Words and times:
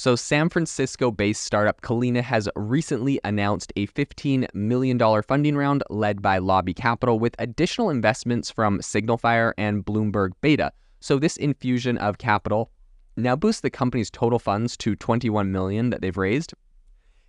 So, 0.00 0.14
San 0.14 0.48
Francisco 0.48 1.10
based 1.10 1.42
startup 1.42 1.80
Kolena 1.80 2.22
has 2.22 2.48
recently 2.54 3.18
announced 3.24 3.72
a 3.74 3.88
$15 3.88 4.46
million 4.54 4.96
funding 5.24 5.56
round 5.56 5.82
led 5.90 6.22
by 6.22 6.38
Lobby 6.38 6.72
Capital 6.72 7.18
with 7.18 7.34
additional 7.40 7.90
investments 7.90 8.48
from 8.48 8.78
SignalFire 8.78 9.54
and 9.58 9.84
Bloomberg 9.84 10.34
Beta. 10.40 10.70
So, 11.00 11.18
this 11.18 11.36
infusion 11.36 11.98
of 11.98 12.18
capital 12.18 12.70
now 13.16 13.34
boosts 13.34 13.62
the 13.62 13.70
company's 13.70 14.08
total 14.08 14.38
funds 14.38 14.76
to 14.76 14.94
21 14.94 15.50
million 15.50 15.90
that 15.90 16.00
they've 16.00 16.16
raised. 16.16 16.54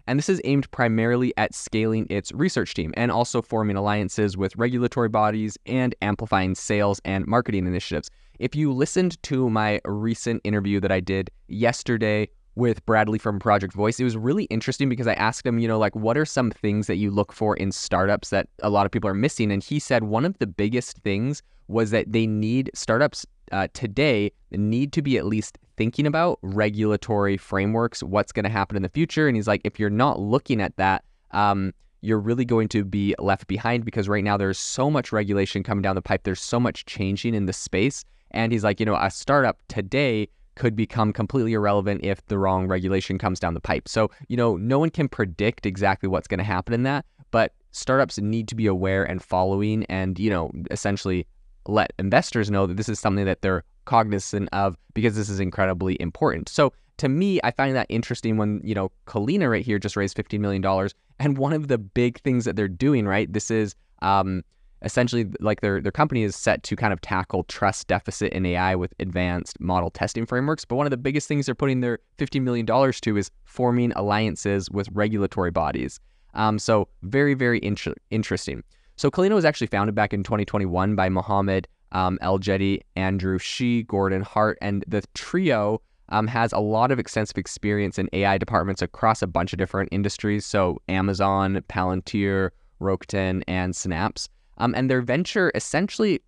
And 0.06 0.20
this 0.20 0.30
is 0.30 0.40
aimed 0.44 0.70
primarily 0.70 1.34
at 1.38 1.56
scaling 1.56 2.06
its 2.12 2.32
research 2.34 2.76
team 2.76 2.94
and 2.96 3.12
also 3.12 3.42
forming 3.42 3.78
alliances 3.78 4.38
with 4.38 4.56
regulatory 4.58 5.10
bodies 5.10 5.58
and 5.66 5.96
amplifying 6.04 6.54
sales 6.54 7.02
and 7.04 7.26
marketing 7.26 7.66
initiatives. 7.66 8.12
If 8.38 8.56
you 8.56 8.72
listened 8.72 9.22
to 9.24 9.50
my 9.50 9.82
recent 9.86 10.42
interview 10.44 10.80
that 10.82 10.92
I 10.92 11.00
did 11.00 11.32
yesterday 11.48 12.30
with 12.60 12.86
Bradley 12.86 13.18
from 13.18 13.40
Project 13.40 13.74
Voice, 13.74 14.00
it 14.00 14.04
was 14.04 14.18
really 14.18 14.44
interesting 14.46 14.90
because 14.90 15.08
I 15.08 15.14
asked 15.14 15.46
him, 15.46 15.58
you 15.60 15.68
know, 15.68 15.80
like, 15.80 15.96
what 15.96 16.18
are 16.18 16.26
some 16.26 16.52
things 16.52 16.88
that 16.88 16.98
you 16.98 17.10
look 17.10 17.32
for 17.32 17.56
in 17.56 17.72
startups 17.72 18.30
that 18.30 18.48
a 18.62 18.70
lot 18.70 18.86
of 18.86 18.92
people 18.92 19.10
are 19.10 19.16
missing? 19.16 19.52
And 19.52 19.64
he 19.64 19.80
said 19.80 20.04
one 20.04 20.26
of 20.26 20.38
the 20.38 20.46
biggest 20.46 20.98
things 20.98 21.42
was 21.70 21.92
that 21.92 22.12
they 22.12 22.28
need 22.28 22.70
startups 22.74 23.26
uh, 23.52 23.68
today 23.74 24.32
need 24.52 24.92
to 24.94 25.02
be 25.02 25.18
at 25.18 25.26
least 25.26 25.58
thinking 25.78 26.06
about 26.06 26.38
regulatory 26.42 27.38
frameworks, 27.38 28.04
what's 28.04 28.32
going 28.32 28.44
to 28.44 28.50
happen 28.50 28.76
in 28.76 28.84
the 28.84 28.90
future. 28.90 29.28
And 29.28 29.36
he's 29.36 29.48
like, 29.48 29.62
if 29.64 29.80
you're 29.80 29.90
not 29.90 30.20
looking 30.20 30.62
at 30.62 30.76
that, 30.78 31.04
um, 31.32 31.74
you're 32.02 32.20
really 32.20 32.46
going 32.46 32.68
to 32.70 32.84
be 32.84 33.16
left 33.20 33.48
behind 33.48 33.86
because 33.86 34.10
right 34.10 34.24
now 34.24 34.38
there's 34.38 34.60
so 34.60 34.90
much 34.90 35.12
regulation 35.12 35.64
coming 35.64 35.82
down 35.82 35.96
the 35.96 36.02
pipe. 36.02 36.24
There's 36.24 36.42
so 36.42 36.60
much 36.60 36.86
changing 36.86 37.34
in 37.34 37.46
the 37.46 37.54
space. 37.54 38.04
And 38.32 38.52
he's 38.52 38.64
like, 38.64 38.80
you 38.80 38.86
know, 38.86 38.96
a 38.96 39.10
startup 39.10 39.60
today 39.70 40.28
could 40.56 40.76
become 40.76 41.14
completely 41.14 41.54
irrelevant 41.54 42.04
if 42.04 42.26
the 42.28 42.38
wrong 42.38 42.68
regulation 42.68 43.18
comes 43.18 43.40
down 43.40 43.54
the 43.54 43.62
pipe. 43.62 43.88
So, 43.88 44.12
you 44.28 44.38
know, 44.38 44.58
no 44.58 44.80
one 44.80 44.90
can 44.90 45.08
predict 45.08 45.66
exactly 45.66 46.10
what's 46.10 46.28
going 46.28 46.40
to 46.40 46.44
happen 46.44 46.74
in 46.74 46.84
that, 46.84 47.06
but 47.32 47.54
startups 47.72 48.18
need 48.20 48.48
to 48.50 48.56
be 48.56 48.68
aware 48.68 49.04
and 49.04 49.22
following 49.22 49.86
and, 49.86 50.20
you 50.20 50.30
know, 50.30 50.52
essentially 50.72 51.26
let 51.68 51.94
investors 52.00 52.50
know 52.50 52.66
that 52.66 52.78
this 52.78 52.90
is 52.90 53.00
something 53.00 53.26
that 53.26 53.42
they're 53.42 53.64
cognizant 53.86 54.50
of 54.54 54.78
because 54.94 55.16
this 55.16 55.30
is 55.30 55.40
incredibly 55.40 56.00
important. 56.00 56.50
So 56.50 56.74
to 56.98 57.10
me, 57.10 57.40
I 57.44 57.52
find 57.52 57.76
that 57.76 57.88
interesting 57.90 58.38
when, 58.38 58.62
you 58.64 58.76
know, 58.76 58.92
Kolena 59.08 59.50
right 59.50 59.66
here 59.66 59.80
just 59.80 59.96
raised 59.96 60.18
$15 60.18 60.40
million. 60.40 60.90
And 61.20 61.38
one 61.38 61.54
of 61.54 61.68
the 61.68 61.78
big 61.78 62.20
things 62.22 62.46
that 62.46 62.56
they're 62.56 62.68
doing, 62.68 63.06
right, 63.06 63.32
this 63.32 63.50
is 63.50 63.76
um, 64.02 64.44
essentially 64.82 65.28
like 65.40 65.62
their, 65.62 65.82
their 65.82 65.92
company 65.92 66.24
is 66.24 66.36
set 66.36 66.64
to 66.64 66.76
kind 66.76 66.94
of 66.94 67.02
tackle 67.02 67.44
trust 67.44 67.88
deficit 67.88 68.32
in 68.34 68.46
AI 68.46 68.76
with 68.76 68.94
advanced 69.00 69.60
model 69.60 69.90
testing 69.90 70.26
frameworks. 70.26 70.66
But 70.66 70.76
one 70.76 70.86
of 70.86 70.92
the 70.92 70.98
biggest 70.98 71.28
things 71.28 71.46
they're 71.46 71.56
putting 71.56 71.82
their 71.82 72.00
$15 72.18 72.42
million 72.42 72.66
to 72.66 73.18
is 73.18 73.32
forming 73.46 73.92
alliances 73.94 74.70
with 74.70 74.88
regulatory 74.92 75.52
bodies. 75.52 76.00
Um, 76.34 76.60
so 76.60 76.88
very, 77.04 77.34
very 77.34 77.60
inter- 77.64 77.96
interesting. 78.12 78.64
So 78.96 79.10
Kolena 79.10 79.34
was 79.34 79.46
actually 79.46 79.68
founded 79.68 79.96
back 79.96 80.14
in 80.14 80.24
2021 80.24 80.96
by 80.96 81.10
Mohammed 81.10 81.68
um, 81.92 82.20
Elgendy, 82.22 82.82
Andrew 82.96 83.38
Shi, 83.38 83.84
Gordon 83.84 84.22
Hart, 84.22 84.58
and 84.62 84.84
the 84.88 85.04
trio 85.14 85.82
um, 86.10 86.28
has 86.28 86.52
a 86.54 86.60
lot 86.60 86.92
of 86.92 87.00
extensive 87.00 87.38
experience 87.38 87.98
in 87.98 88.10
AI 88.14 88.38
departments 88.38 88.82
across 88.82 89.22
a 89.22 89.28
bunch 89.28 89.54
of 89.54 89.60
different 89.60 89.90
industries. 89.92 90.46
So 90.46 90.82
Amazon, 90.88 91.64
Palantir, 91.70 92.52
Rakuten, 92.82 93.44
and 93.48 93.76
Synapse. 93.76 94.30
Um, 94.60 94.74
and 94.76 94.90
their 94.90 95.02
venture 95.02 95.52
essentially 95.56 96.22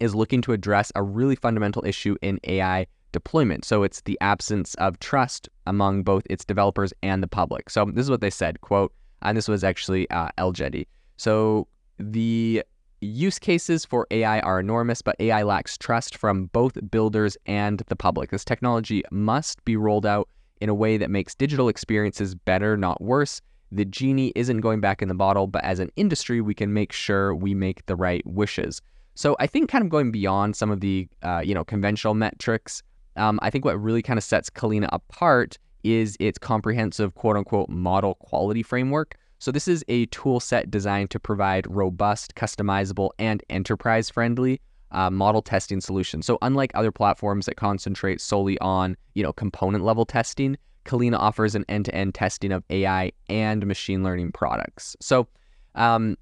is 0.00 0.14
looking 0.14 0.40
to 0.42 0.52
address 0.52 0.90
a 0.94 1.02
really 1.02 1.36
fundamental 1.36 1.84
issue 1.84 2.16
in 2.22 2.40
AI 2.44 2.86
deployment. 3.12 3.64
So 3.64 3.82
it's 3.82 4.00
the 4.02 4.18
absence 4.20 4.74
of 4.76 4.98
trust 5.00 5.48
among 5.66 6.02
both 6.02 6.22
its 6.30 6.44
developers 6.44 6.92
and 7.02 7.22
the 7.22 7.28
public. 7.28 7.70
So 7.70 7.84
this 7.84 8.04
is 8.04 8.10
what 8.10 8.20
they 8.20 8.30
said, 8.30 8.60
quote, 8.60 8.92
and 9.22 9.36
this 9.36 9.48
was 9.48 9.64
actually 9.64 10.08
uh, 10.10 10.28
Elgendy. 10.38 10.86
So 11.16 11.66
the 11.98 12.62
use 13.00 13.38
cases 13.38 13.84
for 13.84 14.06
AI 14.10 14.40
are 14.40 14.60
enormous, 14.60 15.02
but 15.02 15.16
AI 15.20 15.42
lacks 15.42 15.76
trust 15.76 16.16
from 16.16 16.46
both 16.46 16.78
builders 16.90 17.36
and 17.46 17.82
the 17.88 17.96
public. 17.96 18.30
This 18.30 18.44
technology 18.44 19.02
must 19.10 19.64
be 19.64 19.76
rolled 19.76 20.06
out 20.06 20.28
in 20.60 20.68
a 20.68 20.74
way 20.74 20.96
that 20.98 21.10
makes 21.10 21.34
digital 21.34 21.68
experiences 21.68 22.34
better, 22.34 22.76
not 22.76 23.00
worse. 23.00 23.40
The 23.72 23.84
genie 23.84 24.32
isn't 24.34 24.60
going 24.60 24.80
back 24.80 25.00
in 25.00 25.08
the 25.08 25.14
bottle, 25.14 25.46
but 25.46 25.62
as 25.64 25.78
an 25.78 25.90
industry, 25.96 26.40
we 26.40 26.54
can 26.54 26.72
make 26.72 26.92
sure 26.92 27.34
we 27.34 27.54
make 27.54 27.86
the 27.86 27.96
right 27.96 28.26
wishes. 28.26 28.82
So 29.14 29.36
I 29.38 29.46
think 29.46 29.70
kind 29.70 29.84
of 29.84 29.90
going 29.90 30.10
beyond 30.10 30.56
some 30.56 30.70
of 30.70 30.80
the 30.80 31.08
uh, 31.22 31.42
you 31.44 31.54
know 31.54 31.64
conventional 31.64 32.14
metrics, 32.14 32.82
um, 33.16 33.38
I 33.42 33.50
think 33.50 33.64
what 33.64 33.80
really 33.80 34.02
kind 34.02 34.18
of 34.18 34.24
sets 34.24 34.50
Kolena 34.50 34.88
apart 34.92 35.58
is 35.84 36.16
its 36.20 36.38
comprehensive 36.38 37.14
quote 37.14 37.36
unquote 37.36 37.68
model 37.68 38.14
quality 38.16 38.62
framework. 38.62 39.16
So 39.38 39.50
this 39.50 39.68
is 39.68 39.84
a 39.88 40.06
tool 40.06 40.38
set 40.38 40.70
designed 40.70 41.10
to 41.10 41.18
provide 41.18 41.66
robust, 41.66 42.34
customizable, 42.34 43.10
and 43.18 43.42
enterprise-friendly 43.48 44.60
uh, 44.90 45.10
model 45.10 45.40
testing 45.40 45.80
solutions. 45.80 46.26
So 46.26 46.36
unlike 46.42 46.72
other 46.74 46.92
platforms 46.92 47.46
that 47.46 47.56
concentrate 47.56 48.20
solely 48.20 48.58
on, 48.58 48.96
you 49.14 49.22
know, 49.22 49.32
component 49.32 49.82
level 49.82 50.04
testing, 50.04 50.58
Kolena 50.84 51.18
offers 51.18 51.54
an 51.54 51.64
end-to-end 51.68 52.14
testing 52.14 52.52
of 52.52 52.64
AI 52.70 53.12
and 53.28 53.66
machine 53.66 54.02
learning 54.02 54.32
products. 54.32 54.96
So 55.00 55.28
um, 55.74 56.16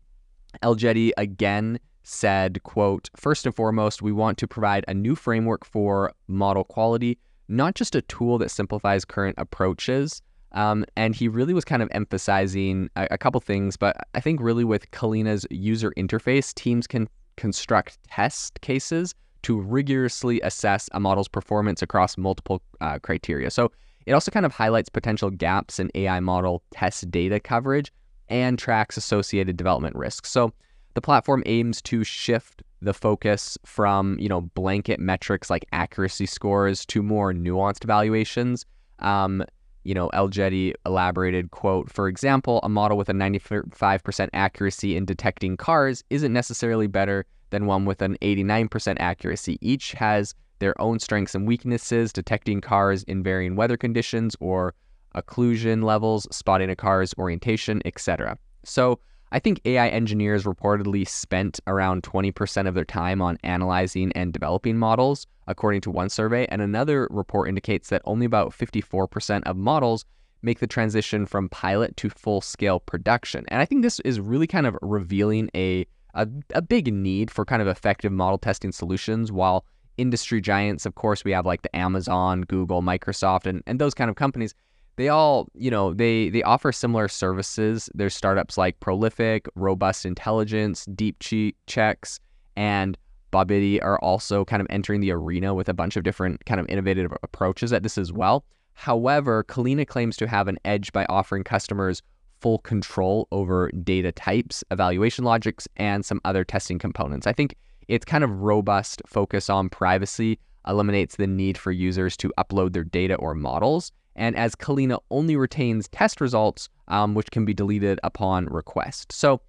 Elgendy 0.62 1.12
again 1.16 1.78
said, 2.02 2.62
quote, 2.62 3.10
first 3.16 3.46
and 3.46 3.54
foremost, 3.54 4.02
we 4.02 4.12
want 4.12 4.38
to 4.38 4.48
provide 4.48 4.84
a 4.88 4.94
new 4.94 5.14
framework 5.14 5.64
for 5.64 6.12
model 6.26 6.64
quality, 6.64 7.19
not 7.48 7.74
just 7.74 7.94
a 7.94 8.02
tool 8.02 8.38
that 8.38 8.50
simplifies 8.50 9.04
current 9.04 9.36
approaches, 9.38 10.22
um, 10.52 10.84
and 10.96 11.14
he 11.14 11.28
really 11.28 11.52
was 11.52 11.64
kind 11.64 11.82
of 11.82 11.88
emphasizing 11.92 12.88
a, 12.96 13.08
a, 13.10 13.19
couple 13.19 13.40
things, 13.40 13.76
but 13.76 13.96
I 14.14 14.20
think 14.20 14.40
really 14.40 14.64
with 14.64 14.90
Kolena's 14.92 15.46
user 15.50 15.92
interface, 15.98 16.54
teams 16.54 16.86
can 16.86 17.06
construct 17.36 17.98
test 18.08 18.58
cases 18.62 19.14
to 19.42 19.60
rigorously 19.60 20.40
assess 20.40 20.88
a 20.92 21.00
model's 21.00 21.28
performance 21.28 21.82
across 21.82 22.16
multiple 22.16 22.62
uh, 22.80 22.98
criteria. 22.98 23.50
So 23.50 23.70
it 24.08 24.12
also 24.12 24.30
kind 24.30 24.46
of 24.46 24.52
highlights 24.52 24.88
potential 24.88 25.30
gaps 25.30 25.78
in 25.78 25.91
AI 25.94 26.19
model 26.20 26.62
test 26.70 27.10
data 27.10 27.38
coverage 27.38 27.92
and 28.28 28.58
tracks 28.58 28.96
associated 28.96 29.56
development 29.56 29.94
risks. 29.94 30.30
So 30.30 30.52
the 30.94 31.02
platform 31.02 31.42
aims 31.44 31.82
to 31.82 32.04
shift 32.04 32.62
the 32.80 32.94
focus 32.94 33.58
from 33.66 34.19
you 34.19 34.28
know 34.28 34.41
blanket 34.41 34.98
metrics 34.98 35.50
like 35.50 35.66
accuracy 35.72 36.26
scores 36.26 36.86
to 36.86 37.02
more 37.02 37.32
nuanced 37.34 37.84
evaluations. 37.84 38.64
Um, 39.00 39.44
you 39.84 39.94
know, 39.94 40.10
Elgendy 40.12 40.75
elaborated, 40.84 41.50
quote, 41.50 41.90
for 41.90 42.08
example, 42.08 42.60
a 42.62 42.69
model 42.69 42.98
with 42.98 43.08
a 43.08 43.12
95% 43.12 44.28
accuracy 44.34 44.96
in 44.96 45.04
detecting 45.04 45.56
cars 45.56 46.04
isn't 46.10 46.32
necessarily 46.32 46.86
better 46.86 47.25
than 47.50 47.64
one 47.64 47.86
with 47.86 48.02
an 48.02 48.19
89% 48.20 48.96
accuracy. 49.00 49.56
Each 49.62 49.92
has 49.92 50.34
their 50.58 50.80
own 50.80 50.98
strengths 50.98 51.34
and 51.34 51.46
weaknesses, 51.46 52.12
detecting 52.12 52.60
cars 52.60 53.02
in 53.04 53.22
varying 53.22 53.56
weather 53.56 53.76
conditions 53.76 54.36
or 54.41 54.74
occlusion 55.14 55.84
levels, 55.84 56.26
spotting 56.30 56.70
a 56.70 56.76
car's 56.76 57.14
orientation, 57.19 57.80
etc. 57.84 58.38
So 58.64 59.00
I 59.30 59.38
think 59.38 59.60
AI 59.64 59.88
engineers 59.88 60.44
reportedly 60.44 61.06
spent 61.06 61.60
around 61.66 62.02
20% 62.02 62.66
of 62.66 62.74
their 62.74 62.84
time 62.84 63.20
on 63.20 63.38
analyzing 63.42 64.10
and 64.12 64.32
developing 64.32 64.78
models, 64.78 65.26
according 65.46 65.82
to 65.82 65.91
one 65.91 66.08
survey. 66.08 66.46
And 66.46 66.62
another 66.62 67.08
report 67.10 67.48
indicates 67.48 67.90
that 67.90 68.02
only 68.04 68.25
about 68.25 68.52
54% 68.52 69.42
of 69.44 69.56
models 69.56 70.04
make 70.40 70.60
the 70.60 70.66
transition 70.66 71.26
from 71.26 71.48
pilot 71.48 71.96
to 71.98 72.08
full 72.08 72.40
scale 72.40 72.80
production. 72.80 73.44
And 73.48 73.60
I 73.60 73.64
think 73.64 73.82
this 73.82 74.00
is 74.00 74.20
really 74.20 74.46
kind 74.46 74.66
of 74.66 74.78
revealing 74.80 75.50
a, 75.54 75.84
a, 76.14 76.28
a 76.54 76.62
big 76.62 76.92
need 76.92 77.30
for 77.30 77.44
kind 77.44 77.60
of 77.60 77.69
effective 77.69 78.12
model 78.12 78.38
testing 78.38 78.72
solutions 78.72 79.30
while 79.32 79.64
industry 79.98 80.41
giants, 80.41 80.86
of 80.86 80.94
course, 80.94 81.25
we 81.25 81.32
have 81.32 81.44
like 81.44 81.62
the 81.62 81.76
Amazon, 81.76 82.42
Google, 82.42 82.82
Microsoft, 82.82 83.47
and, 83.47 83.62
and 83.66 83.78
those 83.78 83.94
kind 83.94 84.09
of 84.09 84.16
companies 84.16 84.54
they 84.98 85.09
all, 85.09 85.46
you 85.55 85.70
know, 85.70 85.94
they 85.94 86.28
they 86.28 86.43
offer 86.43 86.73
similar 86.73 87.06
services. 87.06 87.88
There's 87.94 88.17
startups 88.17 88.58
like 88.58 88.78
Prolific, 88.81 89.46
Robust 89.55 90.05
Intelligence, 90.05 90.84
Deep 90.87 91.17
che- 91.20 91.55
Checks, 91.69 92.19
and 92.56 92.99
Bobity 93.32 93.78
are 93.81 93.99
also 94.00 94.44
kind 94.44 94.61
of 94.61 94.67
entering 94.70 95.00
the 95.00 95.12
arena 95.12 95.55
with 95.55 95.69
a 95.69 95.75
bunch 95.75 95.96
of 95.96 96.02
different 96.02 96.44
kind 96.46 96.61
of 96.61 96.69
innovative 96.69 97.12
approaches 97.23 97.73
at 97.73 97.84
this 97.84 97.96
as 97.96 98.12
well. 98.12 98.44
However, 98.75 99.44
Kolena 99.44 99.87
claims 99.87 100.17
to 100.17 100.26
have 100.26 100.49
an 100.49 100.58
edge 100.64 100.93
by 100.93 101.06
offering 101.08 101.44
customers 101.44 102.02
full 102.40 102.58
control 102.58 103.28
over 103.31 103.70
data 103.84 104.11
types, 104.11 104.64
evaluation 104.73 105.25
logics, 105.25 105.69
and 105.76 106.05
some 106.05 106.20
other 106.25 106.43
testing 106.43 106.78
components. 106.78 107.26
I 107.26 107.32
think 107.32 107.55
its 107.88 108.05
kind 108.05 108.23
of 108.23 108.40
robust 108.40 109.02
focus 109.06 109.50
on 109.50 109.69
privacy 109.69 110.38
eliminates 110.67 111.17
the 111.17 111.26
need 111.26 111.56
for 111.56 111.73
users 111.73 112.17
to 112.19 112.32
upload 112.38 112.73
their 112.73 112.85
data 112.85 113.14
or 113.17 113.35
models 113.35 113.93
and 114.17 114.37
as 114.37 114.55
Kolena 114.56 114.99
only 115.11 115.37
retains 115.37 115.88
test 115.88 116.20
results, 116.20 116.69
um, 116.88 117.14
which 117.14 117.31
can 117.31 117.44
be 117.44 117.55
deleted 117.55 118.00
upon 118.02 118.46
request. 118.46 119.12
So, 119.12 119.40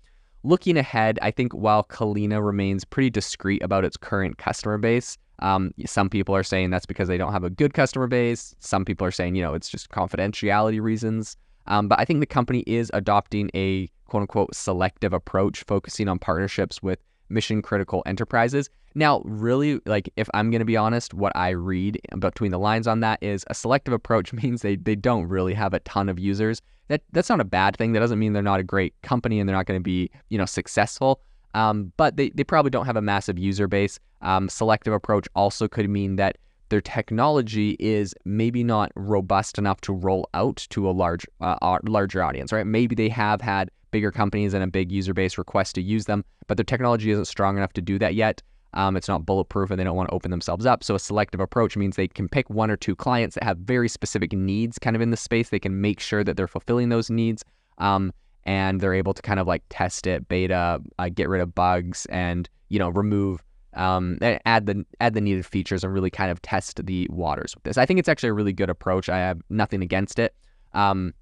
looking 0.44 0.78
ahead, 0.78 1.18
I 1.24 1.32
think 1.32 1.54
while 1.54 1.84
Kolena 1.84 2.46
remains 2.46 2.86
pretty 2.86 3.10
discreet 3.10 3.64
about 3.64 3.84
its 3.84 3.98
current 3.98 4.38
customer 4.38 4.78
base, 4.78 5.18
Um, 5.42 5.74
some 5.86 6.10
people 6.10 6.36
are 6.36 6.44
saying 6.44 6.70
that's 6.70 6.86
because 6.86 7.08
they 7.08 7.18
don't 7.18 7.32
have 7.32 7.46
a 7.46 7.50
good 7.50 7.74
customer 7.74 8.08
base. 8.08 8.54
Some 8.60 8.84
people 8.84 9.08
are 9.08 9.12
saying, 9.12 9.36
you 9.36 9.42
know, 9.42 9.54
it's 9.54 9.70
just 9.70 9.90
confidentiality 9.90 10.82
reasons. 10.82 11.38
Um, 11.68 11.88
but 11.88 11.98
I 11.98 12.06
think 12.06 12.20
the 12.20 12.26
company 12.26 12.64
is 12.68 12.92
adopting 12.94 13.50
a 13.56 13.88
quote 14.06 14.22
unquote 14.22 14.54
selective 14.54 15.14
approach, 15.14 15.64
focusing 15.64 16.10
on 16.10 16.20
partnerships 16.20 16.84
with 16.84 17.00
mission 17.30 17.62
critical 17.62 18.04
enterprises. 18.06 18.70
Now, 18.96 19.22
really, 19.24 19.80
like 19.86 20.12
if 20.16 20.30
I'm 20.34 20.50
going 20.50 20.60
to 20.60 20.66
be 20.66 20.78
honest, 20.78 21.14
what 21.14 21.32
I 21.36 21.50
read 21.50 22.00
between 22.18 22.52
the 22.52 22.60
lines 22.60 22.88
on 22.88 23.02
that 23.02 23.22
is 23.22 23.46
a 23.48 23.54
selective 23.54 23.94
approach 23.94 24.34
means 24.44 24.62
they, 24.62 24.76
they 24.76 24.96
don't 24.96 25.28
really 25.28 25.54
have 25.54 25.74
a 25.74 25.80
ton 25.82 26.10
of 26.10 26.20
users. 26.20 26.62
That 26.88 27.02
that's 27.12 27.30
not 27.30 27.40
a 27.40 27.46
bad 27.46 27.78
thing. 27.78 27.94
That 27.94 28.00
doesn't 28.00 28.18
mean 28.18 28.34
they're 28.34 28.42
not 28.42 28.60
a 28.60 28.64
great 28.64 29.00
company 29.04 29.40
and 29.40 29.48
they're 29.48 29.56
not 29.56 29.68
going 29.68 29.80
to 29.80 29.84
be 29.84 30.10
you 30.30 30.38
know 30.38 30.46
successful. 30.46 31.22
Um, 31.56 31.92
but 31.98 32.18
they, 32.18 32.30
they 32.30 32.44
probably 32.44 32.70
don't 32.70 32.86
have 32.86 32.96
a 32.96 33.02
massive 33.02 33.40
user 33.40 33.68
base. 33.68 34.00
Um, 34.22 34.50
selective 34.50 34.94
approach 34.94 35.28
also 35.36 35.68
could 35.68 35.90
mean 35.90 36.16
that 36.18 36.38
their 36.70 36.82
technology 36.82 37.76
is 37.80 38.14
maybe 38.26 38.64
not 38.64 38.92
robust 38.96 39.58
enough 39.58 39.82
to 39.82 39.94
roll 39.94 40.30
out 40.34 40.68
to 40.70 40.88
a 40.90 40.92
large 40.92 41.26
uh, 41.42 41.80
larger 41.84 42.24
audience, 42.24 42.52
right? 42.52 42.66
Maybe 42.66 42.96
they 42.96 43.10
have 43.10 43.42
had 43.42 43.72
bigger 43.92 44.12
companies 44.12 44.54
and 44.54 44.64
a 44.64 44.68
big 44.68 44.92
user 44.92 45.14
base 45.14 45.38
request 45.38 45.76
to 45.76 45.82
use 45.82 46.06
them, 46.06 46.24
but 46.48 46.58
their 46.58 46.64
technology 46.64 47.12
isn't 47.12 47.26
strong 47.26 47.58
enough 47.58 47.74
to 47.74 47.82
do 47.82 48.00
that 48.00 48.16
yet. 48.16 48.42
Um, 48.74 48.96
it's 48.96 49.08
not 49.08 49.26
bulletproof 49.26 49.72
and 49.72 49.80
they 49.80 49.84
don't 49.84 49.96
want 49.96 50.10
to 50.10 50.16
open 50.16 50.30
themselves 50.30 50.66
up. 50.66 50.84
So 50.84 50.94
a 50.94 51.00
selective 51.00 51.40
approach 51.40 51.76
means 51.76 51.96
they 51.96 52.08
can 52.08 52.30
pick 52.30 52.50
one 52.50 52.70
or 52.70 52.78
two 52.78 52.96
clients 52.96 53.34
that 53.36 53.44
have 53.44 53.58
very 53.58 53.90
specific 53.90 54.32
needs 54.32 54.78
kind 54.78 54.96
of 54.96 55.02
in 55.02 55.10
the 55.10 55.18
space. 55.18 55.50
They 55.50 55.60
can 55.60 55.82
make 55.82 56.00
sure 56.00 56.24
that 56.24 56.38
they're 56.38 56.48
fulfilling 56.48 56.90
those 56.90 57.10
needs. 57.10 57.44
Um, 57.80 58.14
and 58.50 58.82
they're 58.82 58.94
able 58.94 59.14
to 59.14 59.22
kind 59.22 59.40
of 59.40 59.48
like 59.48 59.64
test 59.70 60.08
it, 60.08 60.28
beta, 60.28 60.82
uh, 60.98 61.10
get 61.10 61.30
rid 61.30 61.42
of 61.42 61.54
bugs, 61.54 62.06
and 62.08 62.50
you 62.70 62.80
know 62.80 62.90
remove, 62.90 63.44
um, 63.76 64.18
add 64.22 64.66
the 64.66 64.86
add 65.02 65.14
the 65.14 65.22
needed 65.22 65.46
features, 65.46 65.84
and 65.84 65.94
really 65.94 66.10
kind 66.10 66.32
of 66.32 66.42
test 66.42 66.84
the 66.86 67.08
waters 67.12 67.54
with 67.56 67.64
this. 67.64 67.78
I 67.78 67.86
think 67.86 68.00
it's 68.00 68.10
actually 68.10 68.30
a 68.30 68.34
really 68.34 68.54
good 68.54 68.70
approach. 68.70 69.10
I 69.10 69.18
have 69.18 69.40
nothing 69.50 69.84
against 69.84 70.20
it. 70.20 70.34
Um, 70.74 71.14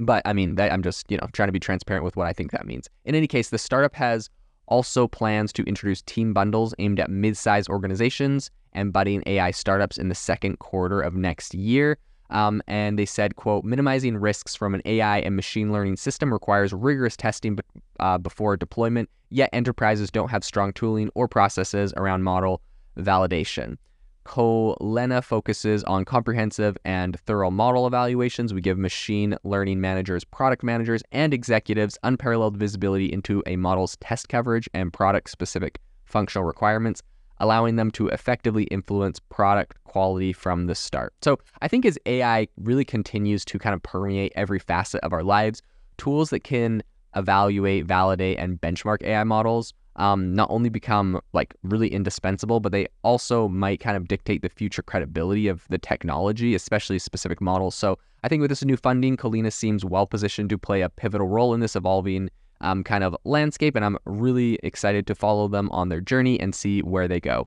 but 0.00 0.22
I 0.24 0.32
mean, 0.32 0.58
I'm 0.58 0.82
just 0.82 1.08
you 1.10 1.18
know 1.18 1.28
trying 1.32 1.48
to 1.48 1.52
be 1.52 1.60
transparent 1.60 2.04
with 2.04 2.16
what 2.16 2.26
I 2.26 2.32
think 2.32 2.50
that 2.50 2.66
means. 2.66 2.88
In 3.04 3.14
any 3.14 3.26
case, 3.26 3.50
the 3.50 3.58
startup 3.58 3.94
has 3.94 4.28
also 4.66 5.06
plans 5.06 5.52
to 5.52 5.62
introduce 5.64 6.02
team 6.02 6.32
bundles 6.32 6.74
aimed 6.78 6.98
at 7.00 7.10
mid-sized 7.10 7.68
organizations 7.68 8.50
and 8.72 8.92
budding 8.92 9.22
AI 9.26 9.50
startups 9.50 9.98
in 9.98 10.08
the 10.08 10.14
second 10.14 10.58
quarter 10.60 11.00
of 11.00 11.14
next 11.14 11.54
year. 11.54 11.98
Um, 12.30 12.62
and 12.68 12.96
they 12.96 13.06
said, 13.06 13.34
quote, 13.34 13.64
minimizing 13.64 14.16
risks 14.16 14.54
from 14.54 14.72
an 14.72 14.82
AI 14.84 15.18
and 15.18 15.34
machine 15.34 15.72
learning 15.72 15.96
system 15.96 16.32
requires 16.32 16.72
rigorous 16.72 17.16
testing 17.16 17.58
uh, 17.98 18.18
before 18.18 18.56
deployment, 18.56 19.10
yet 19.30 19.50
enterprises 19.52 20.12
don't 20.12 20.30
have 20.30 20.44
strong 20.44 20.72
tooling 20.72 21.10
or 21.16 21.26
processes 21.26 21.92
around 21.96 22.22
model 22.22 22.62
validation. 22.96 23.76
Kolena 24.24 25.22
focuses 25.24 25.82
on 25.84 26.04
comprehensive 26.04 26.76
and 26.84 27.18
thorough 27.20 27.50
model 27.50 27.86
evaluations. 27.86 28.54
We 28.54 28.60
give 28.60 28.78
machine 28.78 29.36
learning 29.44 29.80
managers, 29.80 30.24
product 30.24 30.62
managers, 30.62 31.02
and 31.12 31.34
executives 31.34 31.98
unparalleled 32.02 32.56
visibility 32.56 33.12
into 33.12 33.42
a 33.46 33.56
model's 33.56 33.96
test 33.96 34.28
coverage 34.28 34.68
and 34.74 34.92
product 34.92 35.30
specific 35.30 35.80
functional 36.04 36.44
requirements 36.44 37.02
allowing 37.40 37.76
them 37.76 37.90
to 37.90 38.08
effectively 38.08 38.64
influence 38.64 39.18
product 39.18 39.82
quality 39.84 40.32
from 40.32 40.66
the 40.66 40.74
start. 40.74 41.14
So 41.22 41.38
I 41.62 41.68
think 41.68 41.84
as 41.84 41.98
AI 42.06 42.46
really 42.58 42.84
continues 42.84 43.44
to 43.46 43.58
kind 43.58 43.74
of 43.74 43.82
permeate 43.82 44.32
every 44.36 44.58
facet 44.58 45.00
of 45.02 45.12
our 45.12 45.22
lives, 45.24 45.62
tools 45.96 46.30
that 46.30 46.44
can 46.44 46.82
evaluate, 47.16 47.86
validate, 47.86 48.38
and 48.38 48.60
benchmark 48.60 49.02
AI 49.02 49.24
models 49.24 49.74
um, 49.96 50.34
not 50.34 50.48
only 50.50 50.68
become 50.68 51.20
like 51.32 51.54
really 51.62 51.88
indispensable, 51.88 52.60
but 52.60 52.72
they 52.72 52.86
also 53.02 53.48
might 53.48 53.80
kind 53.80 53.96
of 53.96 54.08
dictate 54.08 54.42
the 54.42 54.48
future 54.48 54.82
credibility 54.82 55.48
of 55.48 55.66
the 55.68 55.78
technology, 55.78 56.54
especially 56.54 56.98
specific 56.98 57.40
models. 57.40 57.74
So 57.74 57.98
I 58.22 58.28
think 58.28 58.40
with 58.40 58.50
this 58.50 58.64
new 58.64 58.76
funding, 58.76 59.16
Kolena 59.16 59.52
seems 59.52 59.84
well 59.84 60.06
positioned 60.06 60.50
to 60.50 60.58
play 60.58 60.82
a 60.82 60.88
pivotal 60.88 61.26
role 61.26 61.54
in 61.54 61.60
this 61.60 61.76
evolving 61.76 62.30
um, 62.60 62.84
kind 62.84 63.02
of 63.02 63.16
landscape, 63.24 63.74
and 63.74 63.84
I'm 63.84 63.98
really 64.04 64.58
excited 64.62 65.06
to 65.06 65.14
follow 65.14 65.48
them 65.48 65.70
on 65.70 65.88
their 65.88 66.00
journey 66.00 66.38
and 66.38 66.54
see 66.54 66.80
where 66.80 67.08
they 67.08 67.20
go. 67.20 67.46